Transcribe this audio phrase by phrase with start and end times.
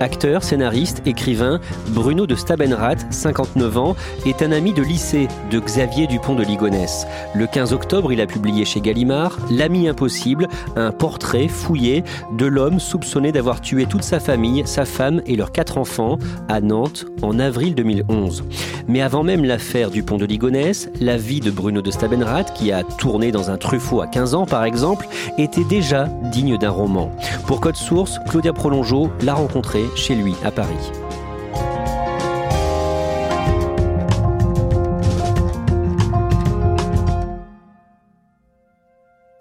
[0.00, 6.06] Acteur, scénariste, écrivain, Bruno de Stabenrath, 59 ans, est un ami de lycée de Xavier
[6.06, 7.06] Dupont de Ligonnès.
[7.34, 12.80] Le 15 octobre, il a publié chez Gallimard L'ami impossible, un portrait fouillé de l'homme
[12.80, 17.38] soupçonné d'avoir tué toute sa famille, sa femme et leurs quatre enfants à Nantes en
[17.38, 18.44] avril 2011.
[18.88, 22.82] Mais avant même l'affaire Dupont de Ligonnès, la vie de Bruno de Stabenrath, qui a
[22.82, 25.06] tourné dans un Truffaut à 15 ans par exemple,
[25.36, 27.10] était déjà digne d'un roman.
[27.46, 30.74] Pour Code Source, Claudia Prolongeau l'a rencontré chez lui à Paris.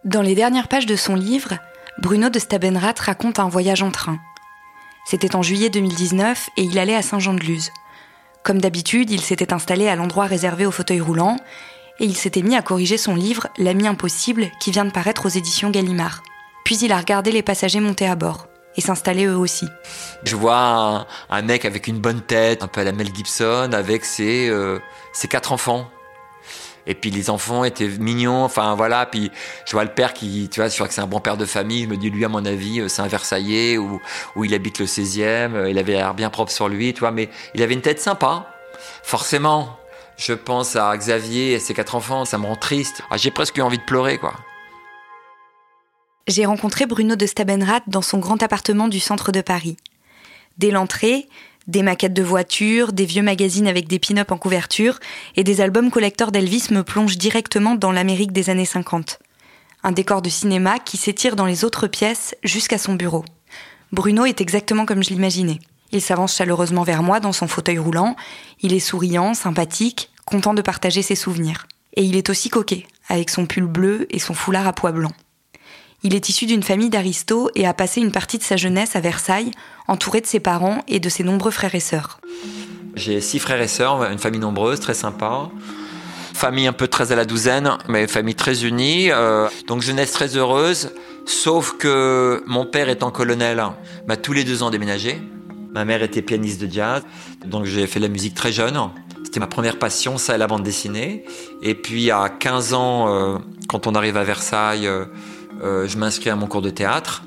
[0.06, 1.59] Dans les dernières pages de son livre,
[2.00, 4.17] Bruno de Stabenrath raconte un voyage en train.
[5.06, 7.72] C'était en juillet 2019 et il allait à Saint-Jean-de-Luz.
[8.44, 11.38] Comme d'habitude, il s'était installé à l'endroit réservé aux fauteuils roulants
[12.00, 15.29] et il s'était mis à corriger son livre L'ami impossible qui vient de paraître aux
[15.29, 16.24] éditions Gallimard.
[16.66, 19.68] Puis il a regardé les passagers monter à bord et s'installer eux aussi.
[20.24, 24.06] Je vois un, mec avec une bonne tête, un peu à la Mel Gibson, avec
[24.06, 24.80] ses, euh,
[25.13, 25.90] ses quatre enfants.
[26.88, 29.06] Et puis les enfants étaient mignons, enfin voilà.
[29.06, 29.31] Puis
[29.66, 31.46] je vois le père qui, tu vois, je vois que c'est un bon père de
[31.46, 31.84] famille.
[31.84, 34.02] Je me dis, lui, à mon avis, euh, c'est un Versaillais où,
[34.35, 35.53] où il habite le 16e.
[35.53, 38.00] Euh, il avait l'air bien propre sur lui, tu vois, mais il avait une tête
[38.00, 38.47] sympa.
[39.03, 39.78] Forcément,
[40.18, 43.03] je pense à Xavier et ses quatre enfants, ça me rend triste.
[43.12, 44.34] Ah, j'ai presque eu envie de pleurer, quoi.
[46.29, 49.78] J'ai rencontré Bruno de Stabenrath dans son grand appartement du centre de Paris.
[50.59, 51.28] Dès l'entrée,
[51.66, 55.00] des maquettes de voitures, des vieux magazines avec des pin-up en couverture
[55.35, 59.18] et des albums collecteurs d'Elvis me plongent directement dans l'Amérique des années 50.
[59.81, 63.25] Un décor de cinéma qui s'étire dans les autres pièces jusqu'à son bureau.
[63.91, 65.59] Bruno est exactement comme je l'imaginais.
[65.91, 68.16] Il s'avance chaleureusement vers moi dans son fauteuil roulant.
[68.62, 71.66] Il est souriant, sympathique, content de partager ses souvenirs.
[71.95, 75.12] Et il est aussi coquet, avec son pull bleu et son foulard à pois blanc.
[76.02, 79.02] Il est issu d'une famille d'aristos et a passé une partie de sa jeunesse à
[79.02, 79.52] Versailles,
[79.88, 82.22] entouré de ses parents et de ses nombreux frères et sœurs.
[82.96, 85.50] J'ai six frères et sœurs, une famille nombreuse, très sympa.
[86.34, 89.12] Famille un peu très à la douzaine, mais famille très unie.
[89.12, 90.92] Euh, donc jeunesse très heureuse,
[91.26, 93.62] sauf que mon père étant colonel
[94.08, 95.22] m'a tous les deux ans déménagé.
[95.74, 97.04] Ma mère était pianiste de jazz,
[97.46, 98.80] donc j'ai fait de la musique très jeune.
[99.26, 101.26] C'était ma première passion, ça et la bande dessinée.
[101.62, 103.38] Et puis à 15 ans, euh,
[103.68, 105.06] quand on arrive à Versailles, euh,
[105.62, 107.24] euh, je m'inscris à mon cours de théâtre.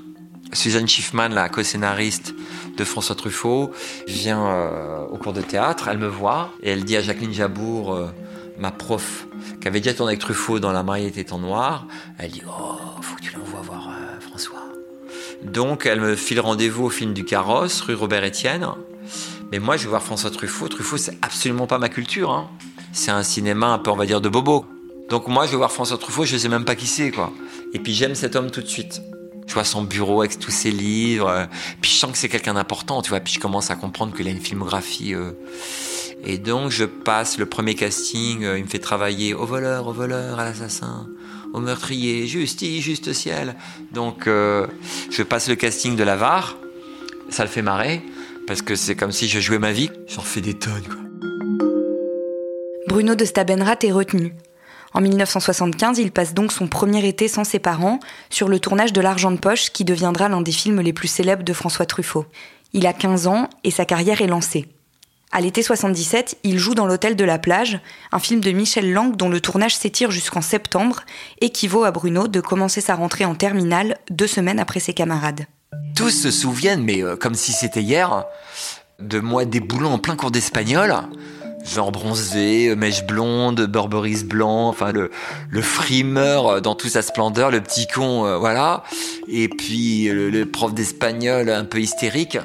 [0.53, 2.35] Suzanne Schiffman, la co-scénariste
[2.77, 3.73] de François Truffaut,
[4.07, 7.95] vient euh, au cours de théâtre, elle me voit et elle dit à Jacqueline Jabour,
[7.95, 8.09] euh,
[8.59, 9.27] ma prof,
[9.61, 11.87] qui avait déjà tourné avec Truffaut dans La mariée était en noir,
[12.19, 13.91] elle dit Oh, faut que tu l'envoies voir
[14.21, 14.63] François.
[15.43, 18.67] Donc elle me file rendez-vous au film du carrosse, rue Robert Etienne.
[19.53, 20.67] Mais moi, je vais voir François Truffaut.
[20.69, 22.31] Truffaut, c'est absolument pas ma culture.
[22.31, 22.49] Hein.
[22.93, 24.65] C'est un cinéma un peu, on va dire, de bobo.
[25.11, 27.31] Donc moi, je vais voir François Truffaut, je sais même pas qui c'est, quoi.
[27.73, 29.03] Et puis j'aime cet homme tout de suite.
[29.47, 31.29] Je vois son bureau avec tous ses livres.
[31.29, 31.47] Euh,
[31.81, 33.21] puis je sens que c'est quelqu'un d'important, tu vois.
[33.21, 35.15] Puis je commence à comprendre qu'il a une filmographie.
[35.15, 35.33] Euh.
[36.25, 38.45] Et donc je passe le premier casting.
[38.45, 41.09] Euh, il me fait travailler au voleur, au voleur, à l'assassin,
[41.53, 43.57] au meurtrier, justice, juste ciel.
[43.93, 46.57] Donc je passe le casting de l'avare.
[47.29, 48.03] Ça le fait marrer
[48.47, 49.91] parce que c'est comme si je jouais ma vie.
[50.07, 50.97] J'en fais des tonnes, quoi.
[52.89, 54.35] Bruno de Stabenrath est retenu.
[54.95, 57.99] En 1975, il passe donc son premier été sans ses parents
[58.29, 61.43] sur le tournage de L'argent de poche qui deviendra l'un des films les plus célèbres
[61.43, 62.27] de François Truffaut.
[62.73, 64.67] Il a 15 ans et sa carrière est lancée.
[65.35, 67.81] À l'été 77, il joue dans l'hôtel de la plage,
[68.13, 71.01] un film de Michel Lang dont le tournage s'étire jusqu'en septembre,
[71.41, 75.47] équivaut à Bruno de commencer sa rentrée en terminale deux semaines après ses camarades.
[75.97, 78.27] Tous se souviennent, mais euh, comme si c'était hier,
[78.99, 80.95] de moi déboulant en plein cours d'espagnol
[81.65, 85.11] genre bronzé, mèche blonde, Burberry blanc, enfin le,
[85.51, 88.83] le frimeur dans toute sa splendeur, le petit con, euh, voilà.
[89.29, 92.39] Et puis le, le prof d'espagnol un peu hystérique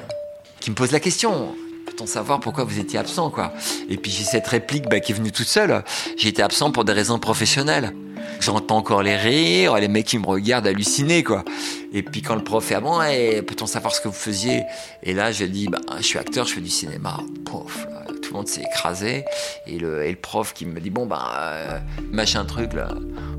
[0.60, 1.54] qui me pose la question
[1.98, 3.52] peut-on savoir pourquoi vous étiez absent, quoi?
[3.88, 5.82] Et puis j'ai cette réplique bah, qui est venue toute seule.
[6.16, 7.92] J'ai été absent pour des raisons professionnelles.
[8.40, 11.44] J'entends encore les rires, les mecs qui me regardent hallucinés, quoi.
[11.92, 13.06] Et puis quand le prof est à moi,
[13.46, 14.62] peut-on savoir ce que vous faisiez
[15.02, 17.18] Et là, je dis, bah, je suis acteur, je fais du cinéma.
[17.44, 17.86] Pouf,
[18.22, 19.24] tout le monde s'est écrasé.
[19.66, 21.78] Et le, prof qui me dit, bon, bah, euh,
[22.12, 22.88] machin truc, là,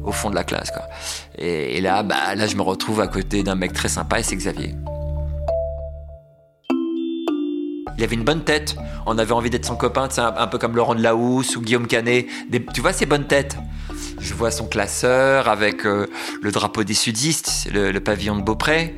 [0.04, 0.84] au fond de la classe, quoi.
[1.38, 4.36] Et, là, bah, là, je me retrouve à côté d'un mec très sympa, et c'est
[4.36, 4.74] Xavier.
[7.98, 8.78] Il avait une bonne tête.
[9.06, 11.86] On avait envie d'être son copain, un, un peu comme Laurent de Delahousse ou Guillaume
[11.86, 12.26] Canet.
[12.74, 13.58] tu vois ces bonnes têtes?
[14.20, 16.08] Je vois son classeur avec euh,
[16.42, 18.96] le drapeau des sudistes, le, pavillon de Beaupré,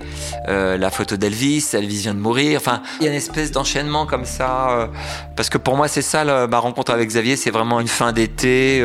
[0.47, 2.59] euh, la photo d'Elvis, Elvis vient de mourir.
[2.59, 4.71] Enfin, il y a une espèce d'enchaînement comme ça.
[4.71, 4.87] Euh,
[5.35, 8.83] parce que pour moi, c'est ça, ma rencontre avec Xavier, c'est vraiment une fin d'été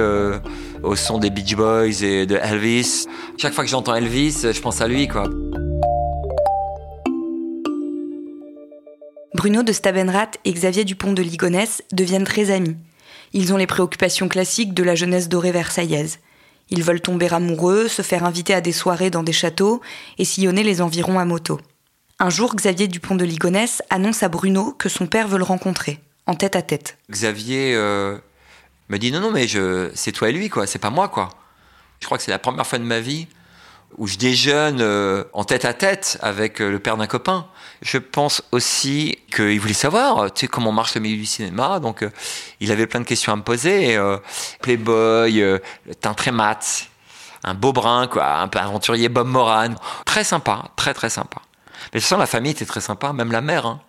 [0.83, 3.07] au son des Beach Boys et de Elvis.
[3.39, 5.25] Chaque fois que j'entends Elvis, je pense à lui, quoi.
[9.35, 12.77] Bruno de Stabenrath et Xavier Dupont de Ligonnès deviennent très amis.
[13.33, 16.19] Ils ont les préoccupations classiques de la jeunesse dorée versaillaise.
[16.71, 19.81] Ils veulent tomber amoureux, se faire inviter à des soirées dans des châteaux
[20.19, 21.61] et sillonner les environs à moto.
[22.19, 26.01] Un jour, Xavier Dupont de Ligonnès annonce à Bruno que son père veut le rencontrer,
[26.27, 26.99] en tête à tête.
[27.11, 28.19] Xavier euh,
[28.89, 29.47] me dit non, non, mais
[29.95, 31.29] c'est toi et lui, quoi, c'est pas moi, quoi.
[32.01, 33.29] Je crois que c'est la première fois de ma vie
[33.99, 37.47] où je déjeune euh, en tête à tête avec euh, le père d'un copain.
[37.83, 41.81] Je pense aussi qu'il voulait savoir, tu sais, comment marche le milieu du cinéma.
[41.81, 42.11] Donc, euh,
[42.61, 43.99] il avait plein de questions à me poser.
[44.63, 45.43] Playboy,
[46.01, 46.89] teint très mat,
[47.45, 49.75] un beau brun, quoi, un peu aventurier Bob Moran.
[50.05, 51.43] Très sympa, très très sympa.
[51.93, 53.67] Mais toute façon, la famille était très sympa, même la mère.
[53.67, 53.81] Hein.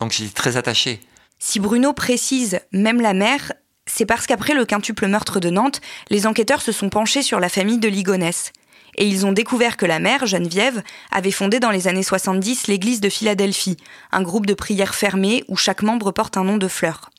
[0.00, 1.00] Donc, j'étais très attaché.
[1.38, 3.52] Si Bruno précise même la mère,
[3.86, 7.48] c'est parce qu'après le quintuple meurtre de Nantes, les enquêteurs se sont penchés sur la
[7.48, 8.52] famille de Ligonès
[8.96, 13.00] et ils ont découvert que la mère, Geneviève, avait fondé dans les années 70 l'église
[13.00, 13.76] de Philadelphie,
[14.12, 17.10] un groupe de prières fermées où chaque membre porte un nom de fleur.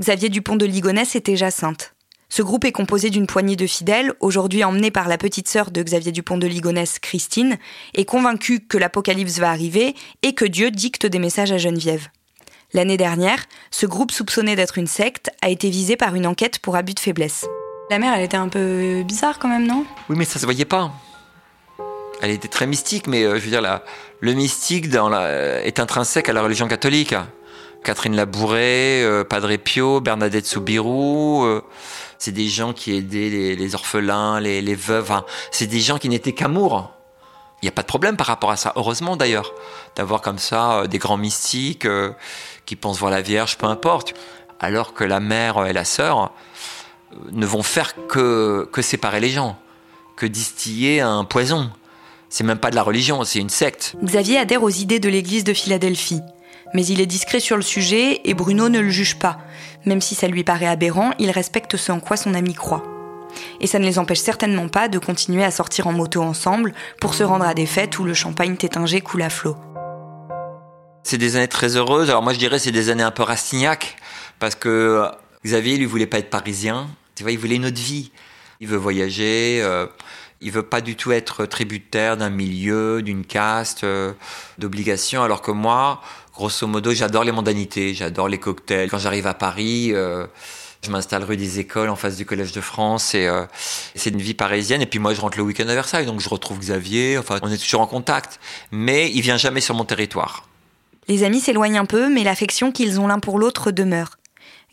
[0.00, 1.94] Xavier Dupont de Ligonnès était Jacinthe.
[2.28, 5.82] Ce groupe est composé d'une poignée de fidèles, aujourd'hui emmenés par la petite sœur de
[5.82, 7.58] Xavier Dupont de Ligonnès, Christine,
[7.94, 12.08] et convaincus que l'apocalypse va arriver et que Dieu dicte des messages à Geneviève.
[12.72, 16.74] L'année dernière, ce groupe soupçonné d'être une secte a été visé par une enquête pour
[16.74, 17.46] abus de faiblesse.
[17.90, 19.84] La mère, elle était un peu bizarre quand même, non?
[20.08, 20.90] Oui, mais ça se voyait pas.
[22.22, 23.80] Elle était très mystique, mais euh, je veux dire,
[24.20, 27.14] le mystique euh, est intrinsèque à la religion catholique.
[27.82, 31.46] Catherine Labouré, euh, Padre Pio, Bernadette Soubirou,
[32.18, 35.12] c'est des gens qui aidaient les, orphelins, les, les veuves.
[35.50, 36.90] c'est des gens qui n'étaient qu'amour.
[37.60, 39.52] Il n'y a pas de problème par rapport à ça, heureusement d'ailleurs,
[39.96, 41.86] d'avoir comme ça des grands mystiques
[42.64, 44.14] qui pensent voir la Vierge, peu importe.
[44.60, 46.32] Alors que la mère et la sœur,
[47.32, 49.56] ne vont faire que, que séparer les gens,
[50.16, 51.70] que distiller un poison.
[52.28, 53.94] C'est même pas de la religion, c'est une secte.
[54.02, 56.20] Xavier adhère aux idées de l'église de Philadelphie.
[56.74, 59.38] Mais il est discret sur le sujet et Bruno ne le juge pas.
[59.86, 62.82] Même si ça lui paraît aberrant, il respecte ce en quoi son ami croit.
[63.60, 67.14] Et ça ne les empêche certainement pas de continuer à sortir en moto ensemble pour
[67.14, 69.56] se rendre à des fêtes où le champagne tétingé coule à flot.
[71.02, 72.10] C'est des années très heureuses.
[72.10, 73.96] Alors moi je dirais c'est des années un peu rastignac
[74.38, 75.08] parce que
[75.44, 78.10] Xavier lui voulait pas être parisien, tu vois, il voulait une autre vie.
[78.60, 79.60] Il veut voyager.
[79.62, 79.86] Euh,
[80.44, 84.12] il veut pas du tout être tributaire d'un milieu, d'une caste, euh,
[84.58, 85.22] d'obligations.
[85.22, 86.02] Alors que moi,
[86.34, 88.90] grosso modo, j'adore les mondanités, j'adore les cocktails.
[88.90, 90.26] Quand j'arrive à Paris, euh,
[90.82, 93.44] je m'installe rue des Écoles, en face du Collège de France, et euh,
[93.94, 94.82] c'est une vie parisienne.
[94.82, 97.16] Et puis moi, je rentre le week-end à Versailles, donc je retrouve Xavier.
[97.16, 98.38] Enfin, on est toujours en contact,
[98.70, 100.46] mais il vient jamais sur mon territoire.
[101.08, 104.18] Les amis s'éloignent un peu, mais l'affection qu'ils ont l'un pour l'autre demeure.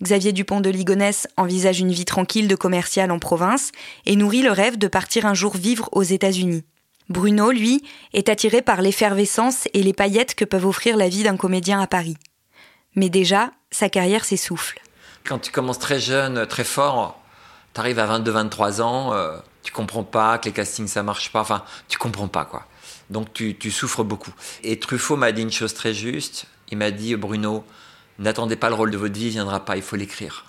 [0.02, 3.72] Xavier Dupont de Ligonnès envisage une vie tranquille de commercial en province
[4.06, 6.64] et nourrit le rêve de partir un jour vivre aux États-Unis.
[7.10, 11.38] Bruno, lui, est attiré par l'effervescence et les paillettes que peuvent offrir la vie d'un
[11.38, 12.18] comédien à Paris.
[12.96, 14.82] Mais déjà, sa carrière s'essouffle.
[15.24, 17.22] Quand tu commences très jeune, très fort,
[17.74, 21.42] tu arrives à 22-23 ans, euh, tu comprends pas que les castings ça marche pas,
[21.42, 22.66] enfin, tu comprends pas quoi.
[23.10, 24.34] Donc tu, tu souffres beaucoup.
[24.64, 27.64] Et Truffaut m'a dit une chose très juste, il m'a dit Bruno,
[28.22, 30.46] n'attendez pas le rôle de votre vie, il viendra pas, il faut l'écrire.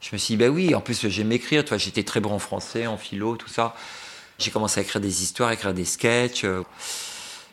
[0.00, 2.32] Je me suis dit, ben oui, en plus j'aime écrire, tu vois, j'étais très bon
[2.32, 3.74] en français, en philo, tout ça.
[4.38, 6.44] J'ai commencé à écrire des histoires, à écrire des sketchs.
[6.44, 6.62] Euh.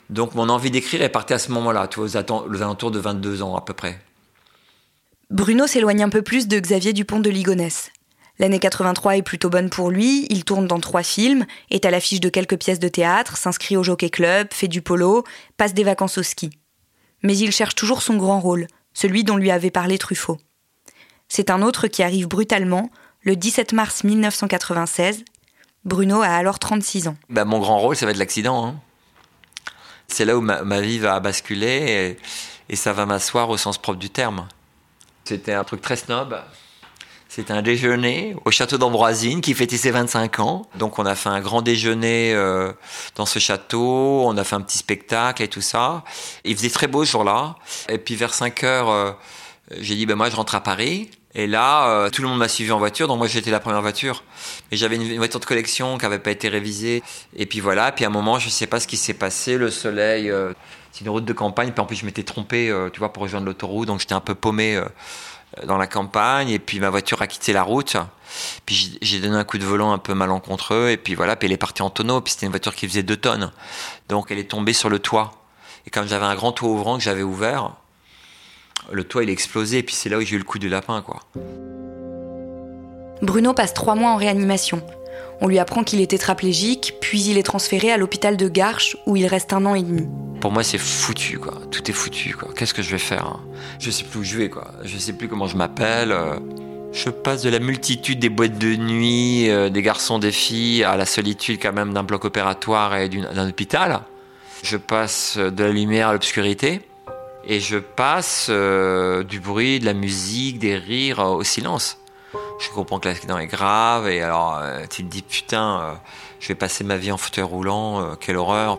[0.08, 3.56] Donc mon envie d'écrire est partie à ce moment-là, vois, aux alentours de 22 ans
[3.56, 4.00] à peu près.
[5.30, 7.90] Bruno s'éloigne un peu plus de Xavier Dupont de Ligonnès.
[8.38, 12.20] L'année 83 est plutôt bonne pour lui, il tourne dans trois films, est à l'affiche
[12.20, 15.24] de quelques pièces de théâtre, s'inscrit au jockey club, fait du polo,
[15.56, 16.50] passe des vacances au ski.
[17.22, 20.38] Mais il cherche toujours son grand rôle, celui dont lui avait parlé Truffaut.
[21.28, 25.22] C'est un autre qui arrive brutalement, le 17 mars 1996.
[25.84, 27.16] Bruno a alors 36 ans.
[27.28, 28.66] Bah, mon grand rôle, ça va être l'accident.
[28.66, 28.80] Hein.
[30.08, 32.16] C'est là où ma, vie va basculer
[32.68, 34.48] et, et ça va m'asseoir au sens propre du terme.
[35.24, 36.40] C'était un truc très snob.
[37.28, 40.62] C'était un déjeuner au château d'Ambroisine qui fêtait ses 25 ans.
[40.76, 42.72] Donc on a fait un grand déjeuner euh,
[43.16, 46.04] dans ce château, on a fait un petit spectacle et tout ça.
[46.44, 47.56] Il faisait très beau ce jour-là.
[47.88, 49.10] Et puis vers 5 heures, euh,
[49.80, 51.10] j'ai dit ben moi je rentre à Paris.
[51.34, 53.82] Et là, euh, tout le monde m'a suivi en voiture, donc moi j'étais la première
[53.82, 54.24] voiture.
[54.70, 57.02] Et j'avais une, voiture de collection qui n'avait pas été révisée.
[57.36, 59.58] Et puis voilà, puis à un moment, je ne sais pas ce qui s'est passé,
[59.58, 60.32] le soleil,
[60.92, 63.44] c'est une route de campagne, puis en plus je m'étais trompé, tu vois, pour rejoindre
[63.44, 64.80] l'autoroute, donc j'étais un peu paumé
[65.64, 67.96] dans la campagne et puis ma voiture a quitté la route.
[68.66, 71.52] Puis j'ai donné un coup de volant un peu malencontreux et puis voilà, puis elle
[71.52, 72.20] est partie en tonneau.
[72.20, 73.52] Puis c'était une voiture qui faisait 2 tonnes,
[74.08, 75.32] donc elle est tombée sur le toit.
[75.86, 77.72] Et comme j'avais un grand toit ouvrant que j'avais ouvert,
[78.90, 80.68] le toit il a explosé et puis c'est là où j'ai eu le coup de
[80.68, 81.20] lapin quoi.
[83.22, 84.82] Bruno passe trois mois en réanimation.
[85.40, 89.16] On lui apprend qu'il est tétraplégique, puis il est transféré à l'hôpital de Garches où
[89.16, 90.08] il reste un an et demi.
[90.40, 91.54] Pour moi, c'est foutu, quoi.
[91.70, 92.48] Tout est foutu, quoi.
[92.56, 93.40] Qu'est-ce que je vais faire hein?
[93.78, 94.72] Je sais plus où je vais, quoi.
[94.84, 96.12] Je sais plus comment je m'appelle.
[96.12, 96.36] Euh.
[96.92, 100.96] Je passe de la multitude des boîtes de nuit, euh, des garçons, des filles, à
[100.96, 104.00] la solitude quand même d'un bloc opératoire et d'un hôpital.
[104.62, 106.80] Je passe de la lumière à l'obscurité.
[107.48, 111.98] Et je passe euh, du bruit, de la musique, des rires au silence
[112.58, 115.94] je comprends que l'accident est grave et alors euh, tu te dis putain, euh,
[116.40, 118.78] je vais passer ma vie en fauteuil roulant, euh, quelle horreur.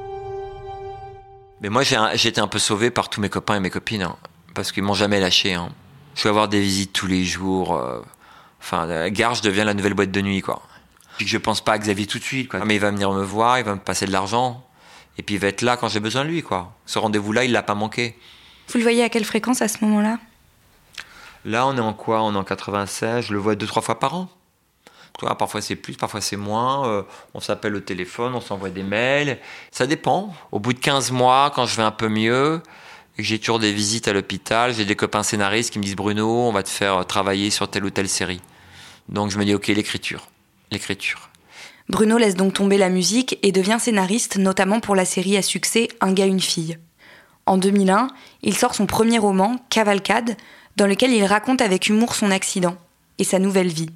[1.61, 4.15] Mais moi j'ai été un peu sauvé par tous mes copains et mes copines hein,
[4.53, 5.53] parce qu'ils m'ont jamais lâché.
[5.53, 5.69] Hein.
[6.15, 7.79] Je vais avoir des visites tous les jours.
[8.59, 10.61] Enfin, Garge devient la nouvelle boîte de nuit quoi.
[11.17, 12.63] Puis je pense pas à Xavier tout de suite quoi.
[12.65, 14.63] Mais il va venir me voir, il va me passer de l'argent
[15.17, 16.73] et puis il va être là quand j'ai besoin de lui quoi.
[16.85, 18.15] Ce rendez-vous là, il l'a pas manqué.
[18.69, 20.19] Vous le voyez à quelle fréquence à ce moment-là?
[21.45, 22.21] Là, on est en quoi?
[22.23, 24.29] On est en 96, je le vois deux, trois fois par an.
[25.37, 26.87] parfois c'est plus, parfois c'est moins.
[26.87, 27.03] Euh,
[27.33, 29.39] on s'appelle au téléphone, on s'envoie des mails.
[29.71, 30.33] Ça dépend.
[30.51, 32.61] Au bout de 15 mois, quand je vais un peu mieux,
[33.17, 36.51] j'ai toujours des visites à l'hôpital, j'ai des copains scénaristes qui me disent Bruno, on
[36.51, 38.41] va te faire travailler sur telle ou telle série.
[39.09, 40.27] Donc je me dis ok, l'écriture.
[40.71, 41.29] L'écriture.
[41.89, 45.87] Bruno laisse donc tomber la musique et devient scénariste, notamment pour la série à succès
[46.01, 46.77] Un gars, une fille.
[47.45, 48.09] En 2001,
[48.43, 50.35] il sort son premier roman, Cavalcade,
[50.77, 52.77] dans lequel il raconte avec humour son accident
[53.17, 53.89] et sa nouvelle vie.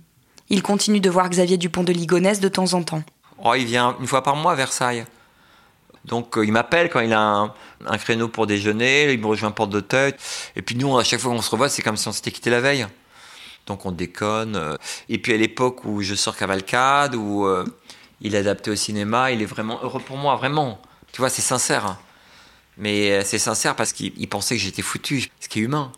[0.50, 3.04] Il continue de voir Xavier Dupont de Ligonnès de temps en temps.
[3.44, 5.06] Oh, il vient une fois par mois à Versailles.
[6.06, 7.54] Donc euh, il m'appelle quand il a
[7.86, 10.16] un, créneau pour déjeuner, il me rejoint Porte d'Auteuil.
[10.56, 12.50] Et puis nous, à chaque fois qu'on se revoit, c'est comme si on s'était quitté
[12.50, 12.88] la veille.
[13.68, 14.56] Donc on déconne.
[14.56, 14.76] Euh.
[15.08, 17.64] Et puis à l'époque où je sors Cavalcade, où euh,
[18.22, 20.82] il est adapté au cinéma, il est vraiment heureux pour moi, vraiment.
[21.12, 21.86] Tu vois, c'est sincère.
[21.86, 22.00] Hein.
[22.78, 25.92] Mais c'est sincère parce qu'il pensait que j'étais foutu, ce qui est humain.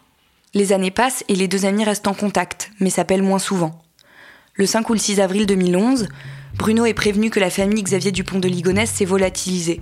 [0.56, 3.82] Les années passent et les deux amis restent en contact, mais s'appellent moins souvent.
[4.54, 6.08] Le 5 ou le 6 avril 2011,
[6.56, 9.82] Bruno est prévenu que la famille Xavier Dupont de Ligonnès s'est volatilisée.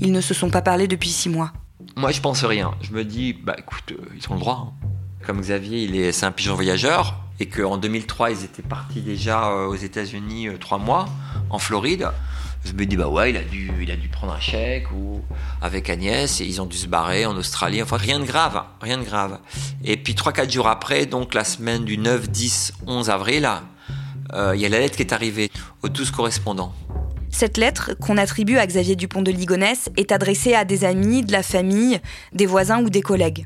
[0.00, 1.52] Ils ne se sont pas parlé depuis six mois.
[1.94, 2.72] Moi, je pense rien.
[2.82, 4.66] Je me dis, bah écoute, euh, ils ont le droit.
[4.66, 4.86] Hein.
[5.24, 9.50] Comme Xavier, il est, c'est un pigeon voyageur, et qu'en 2003, ils étaient partis déjà
[9.50, 11.06] euh, aux États-Unis euh, trois mois,
[11.50, 12.08] en Floride
[12.64, 15.20] je me dis bah ouais il a dû il a dû prendre un chèque ou
[15.62, 17.82] avec Agnès et ils ont dû se barrer en Australie.
[17.82, 19.38] Enfin rien de grave rien de grave.
[19.84, 23.48] Et puis trois quatre jours après donc la semaine du 9 10 11 avril
[24.32, 25.50] euh, il y a la lettre qui est arrivée
[25.82, 26.74] aux 12 correspondants
[27.32, 31.32] cette lettre, qu'on attribue à Xavier Dupont de Ligonnès, est adressée à des amis, de
[31.32, 32.00] la famille,
[32.32, 33.44] des voisins ou des collègues.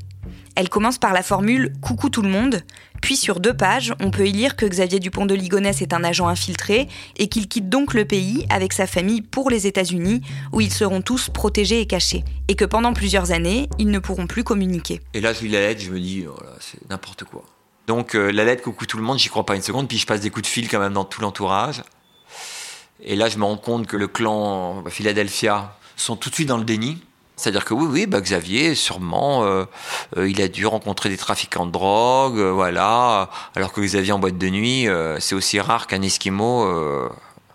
[0.56, 2.62] Elle commence par la formule Coucou tout le monde,
[3.02, 6.04] puis sur deux pages, on peut y lire que Xavier Dupont de Ligonnès est un
[6.04, 10.60] agent infiltré et qu'il quitte donc le pays avec sa famille pour les États-Unis, où
[10.60, 14.44] ils seront tous protégés et cachés, et que pendant plusieurs années, ils ne pourront plus
[14.44, 15.00] communiquer.
[15.12, 17.42] Et là, je lis la lettre, je me dis, oh c'est n'importe quoi.
[17.88, 20.06] Donc euh, la lettre Coucou tout le monde, j'y crois pas une seconde, puis je
[20.06, 21.82] passe des coups de fil quand même dans tout l'entourage.
[23.02, 26.58] Et là, je me rends compte que le clan Philadelphia sont tout de suite dans
[26.58, 27.02] le déni.
[27.36, 29.64] C'est-à-dire que oui, oui, bah Xavier, sûrement, euh,
[30.16, 33.28] euh, il a dû rencontrer des trafiquants de drogue, euh, voilà.
[33.56, 34.86] Alors que Xavier en boîte de nuit,
[35.18, 36.64] c'est aussi rare qu'un esquimau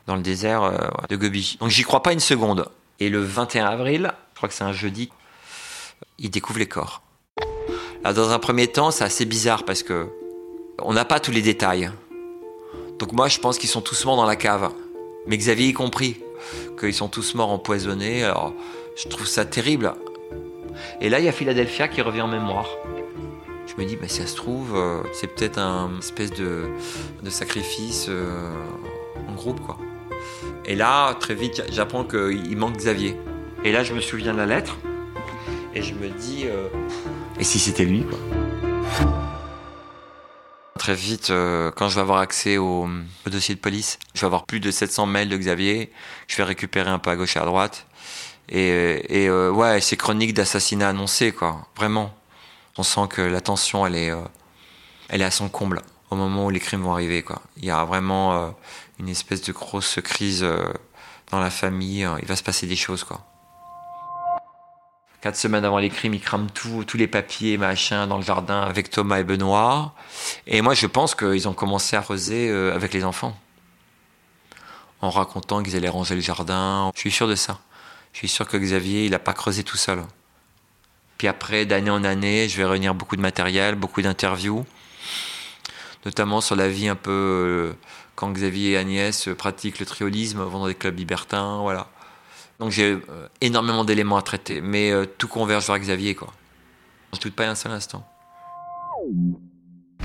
[0.07, 0.71] dans le désert
[1.07, 1.57] de Gobi.
[1.59, 2.69] Donc j'y crois pas une seconde.
[3.00, 5.09] Et le 21 avril, je crois que c'est un jeudi,
[6.17, 7.01] il découvre les corps.
[8.03, 10.07] Dans un premier temps, c'est assez bizarre parce que
[10.81, 11.91] on n'a pas tous les détails.
[12.98, 14.71] Donc moi, je pense qu'ils sont tous morts dans la cave.
[15.27, 16.19] Mais Xavier y compris
[16.77, 18.29] qu'ils sont tous morts empoisonnés.
[19.01, 19.94] Je trouve ça terrible.
[21.01, 22.68] Et là, il y a Philadelphia qui revient en mémoire.
[23.65, 26.65] Je me dis, bah, si ça se trouve, euh, c'est peut-être un espèce de,
[27.24, 28.51] de sacrifice euh,
[29.27, 29.77] en groupe, quoi.
[30.65, 33.15] Et là, très vite, j'apprends qu'il manque Xavier.
[33.63, 34.77] Et là, je me souviens de la lettre.
[35.74, 36.68] Et je me dis, euh,
[37.39, 38.20] et si c'était lui, quoi?
[40.77, 41.27] Très vite,
[41.75, 42.88] quand je vais avoir accès au,
[43.27, 45.91] au dossier de police, je vais avoir plus de 700 mails de Xavier.
[46.27, 47.86] Je vais récupérer un peu à gauche et à droite.
[48.51, 51.68] Et, euh, ouais, c'est chronique d'assassinat annoncé, quoi.
[51.75, 52.13] Vraiment.
[52.77, 54.24] On sent que la tension, elle est, euh,
[55.10, 57.41] elle est à son comble au moment où les crimes vont arriver, quoi.
[57.58, 58.50] Il y a vraiment euh,
[59.00, 60.46] une espèce de grosse crise
[61.32, 62.08] dans la famille.
[62.22, 63.22] Il va se passer des choses, quoi.
[65.22, 68.62] Quatre semaines avant les crimes, ils crament tout, tous les papiers, machin, dans le jardin
[68.62, 69.94] avec Thomas et Benoît.
[70.48, 73.38] Et moi, je pense qu'ils ont commencé à creuser avec les enfants.
[75.01, 76.91] En racontant qu'ils allaient ranger le jardin.
[76.96, 77.60] Je suis sûr de ça.
[78.20, 80.04] Je suis sûr que Xavier, il n'a pas creusé tout seul.
[81.18, 84.66] Puis après, d'année en année, je vais réunir beaucoup de matériel, beaucoup d'interviews.
[86.04, 87.74] Notamment sur la vie un peu euh,
[88.16, 91.88] quand Xavier et Agnès euh, pratiquent le triolisme, vont dans des clubs libertins, voilà.
[92.60, 96.34] Donc j'ai euh, énormément d'éléments à traiter, mais tout converge vers Xavier, quoi.
[97.14, 98.06] Je doute pas un seul instant.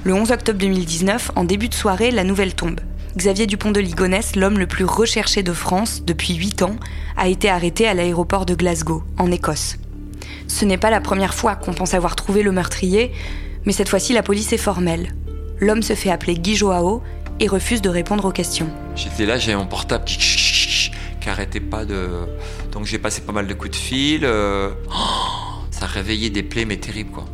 [0.04, 2.78] Le 11 octobre 2019, en début de soirée, la nouvelle tombe.
[3.16, 6.76] Xavier Dupont de Ligonnès, l'homme le plus recherché de France depuis 8 ans,
[7.16, 9.76] a été arrêté à l'aéroport de Glasgow, en Écosse.
[10.48, 13.12] Ce n'est pas la première fois qu'on pense avoir trouvé le meurtrier,
[13.64, 15.14] mais cette fois-ci la police est formelle.
[15.60, 17.02] L'homme se fait appeler Guy Joao
[17.38, 18.68] et refuse de répondre aux questions.
[18.96, 20.18] J'étais là, j'avais mon portable qui,
[21.20, 22.08] qui arrêtait pas de.
[22.72, 24.24] Donc j'ai passé pas mal de coups de fil.
[24.24, 27.24] euh, oh, ça réveillait des plaies, mais terribles, quoi.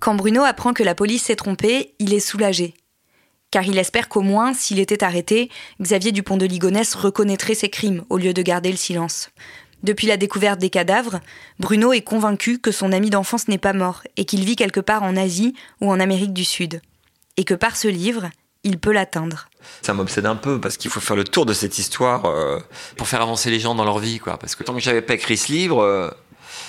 [0.00, 2.74] Quand Bruno apprend que la police s'est trompée, il est soulagé.
[3.50, 5.50] Car il espère qu'au moins, s'il était arrêté,
[5.80, 9.30] Xavier Dupont de Ligonnès reconnaîtrait ses crimes au lieu de garder le silence.
[9.82, 11.20] Depuis la découverte des cadavres,
[11.58, 15.02] Bruno est convaincu que son ami d'enfance n'est pas mort et qu'il vit quelque part
[15.02, 16.80] en Asie ou en Amérique du Sud.
[17.36, 18.28] Et que par ce livre,
[18.64, 19.48] il peut l'atteindre.
[19.82, 22.58] Ça m'obsède un peu parce qu'il faut faire le tour de cette histoire euh,
[22.96, 24.36] pour faire avancer les gens dans leur vie, quoi.
[24.36, 26.10] Parce que tant que j'avais pas écrit ce livre, euh,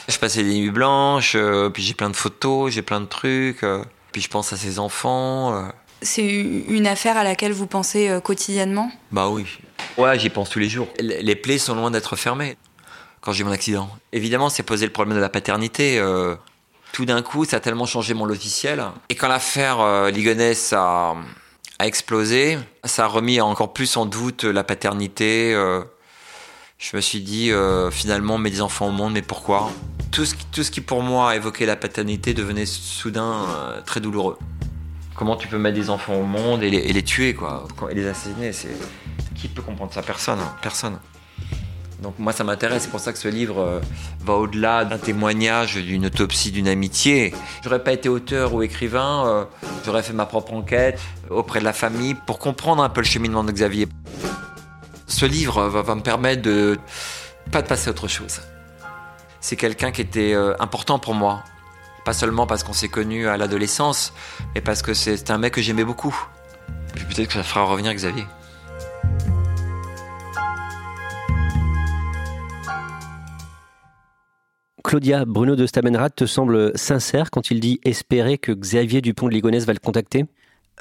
[0.08, 3.66] je passais des nuits blanches, euh, puis j'ai plein de photos, j'ai plein de trucs,
[4.12, 5.70] puis je pense à ses enfants.
[6.02, 8.92] C'est une affaire à laquelle vous pensez euh, quotidiennement?
[9.12, 9.46] Bah oui.
[9.98, 10.88] Ouais, j'y pense tous les jours.
[11.00, 12.58] Les plaies sont loin d'être fermées.
[13.22, 13.90] Quand j'ai eu mon accident.
[14.14, 16.00] Évidemment, c'est posé le problème de la paternité.
[16.00, 16.36] euh,
[16.94, 18.84] tout d'un coup, ça a tellement changé mon logiciel.
[19.10, 21.16] Et quand l'affaire euh, Ligonnès a,
[21.82, 25.54] explosé, ça a remis encore plus en doute la paternité.
[25.54, 25.84] euh,
[26.78, 27.52] je me suis dit,
[27.92, 29.70] finalement, on met des enfants au monde, mais pourquoi?
[30.12, 33.48] Tout ce, qui, pour moi, évoquait la paternité devenait soudain
[33.86, 34.38] très douloureux.
[35.19, 38.53] Comment tu peux mettre des enfants au monde et les, tuer, quoi, et les assassiner
[38.53, 38.69] c'est...
[39.36, 40.01] Qui peut comprendre ça?
[40.01, 40.97] Personne, hein, personne.
[42.01, 43.79] Donc moi ça m'intéresse, c'est pour ça que ce livre euh,
[44.21, 47.34] va au-delà d'un témoignage, d'une autopsie, d'une amitié.
[47.65, 49.45] J'aurais pas été auteur ou écrivain, euh,
[49.86, 53.43] j'aurais fait ma propre enquête auprès de la famille pour comprendre un peu le cheminement
[53.43, 53.89] de Xavier.
[55.08, 56.79] Ce livre va, va me permettre de
[57.51, 58.39] pas de passer à autre chose.
[59.41, 61.43] C'est quelqu'un qui était euh, important pour moi,
[62.10, 64.13] pas seulement parce qu'on s'est connus à l'adolescence,
[64.56, 66.19] mais parce que c'est un mec que j'aimais beaucoup.
[66.67, 68.24] Et puis peut-être que ça fera revenir Xavier.
[74.84, 79.34] Claudia, Bruno de Stamenrath te semble sincère quand il dit espérer que Xavier Dupont de
[79.34, 80.26] Ligonnès va le contacter?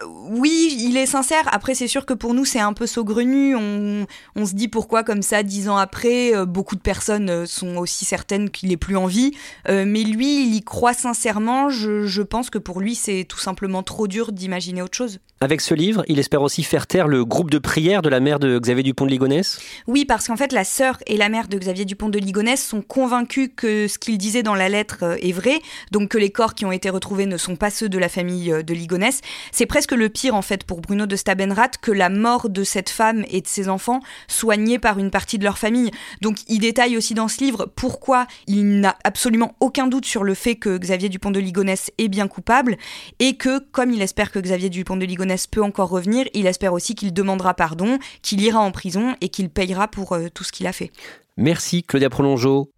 [0.07, 1.43] Oui, il est sincère.
[1.51, 3.57] Après, c'est sûr que pour nous, c'est un peu saugrenu.
[3.57, 4.07] On,
[4.37, 7.77] on se dit pourquoi, comme ça, dix ans après, euh, beaucoup de personnes euh, sont
[7.77, 9.33] aussi certaines qu'il est plus en vie.
[9.69, 11.69] Euh, mais lui, il y croit sincèrement.
[11.69, 15.19] Je, je pense que pour lui, c'est tout simplement trop dur d'imaginer autre chose.
[15.41, 18.41] Avec ce livre, il espère aussi faire taire le groupe de prière de la mère
[18.41, 21.57] de Xavier Dupont de Ligonnès Oui, parce qu'en fait, la sœur et la mère de
[21.57, 25.61] Xavier Dupont de Ligonnès sont convaincus que ce qu'il disait dans la lettre est vrai,
[25.93, 28.53] donc que les corps qui ont été retrouvés ne sont pas ceux de la famille
[28.65, 29.21] de Ligonnès.
[29.53, 32.91] C'est presque le pire, en fait, pour Bruno de Stabenrath que la mort de cette
[32.91, 35.91] femme et de ses enfants soit niée par une partie de leur famille.
[36.21, 40.35] Donc, il détaille aussi dans ce livre pourquoi il n'a absolument aucun doute sur le
[40.35, 42.77] fait que Xavier Dupont de Ligonnès est bien coupable
[43.19, 46.73] et que, comme il espère que Xavier Dupont de Ligonnès peut encore revenir, il espère
[46.73, 50.53] aussi qu'il demandera pardon, qu'il ira en prison et qu'il payera pour euh, tout ce
[50.53, 50.91] qu'il a fait.
[51.37, 52.71] Merci Claudia Prolongeau.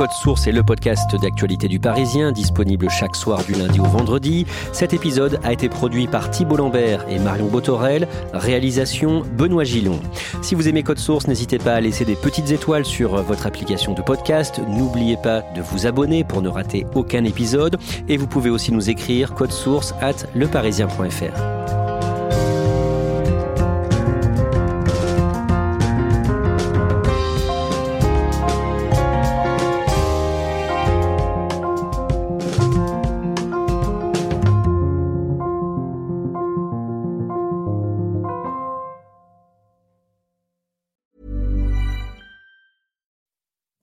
[0.00, 4.46] Code Source est le podcast d'actualité du Parisien, disponible chaque soir du lundi au vendredi.
[4.72, 10.00] Cet épisode a été produit par Thibault Lambert et Marion Botorel, réalisation Benoît Gillon.
[10.40, 13.92] Si vous aimez Code Source, n'hésitez pas à laisser des petites étoiles sur votre application
[13.92, 14.58] de podcast.
[14.70, 17.76] N'oubliez pas de vous abonner pour ne rater aucun épisode.
[18.08, 21.89] Et vous pouvez aussi nous écrire code source at leparisien.fr.